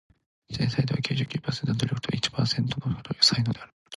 [0.51, 3.71] 天才とは九十九パーセントの努力と一パーセントの才能である